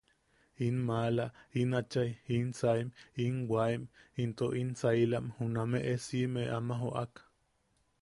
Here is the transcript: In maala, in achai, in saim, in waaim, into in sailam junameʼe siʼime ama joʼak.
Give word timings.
In 0.67 0.79
maala, 0.83 1.25
in 1.63 1.75
achai, 1.79 2.07
in 2.37 2.49
saim, 2.61 2.91
in 3.25 3.47
waaim, 3.53 3.87
into 4.25 4.49
in 4.63 4.73
sailam 4.73 5.33
junameʼe 5.37 5.93
siʼime 6.07 6.47
ama 6.59 6.79
joʼak. 6.85 7.21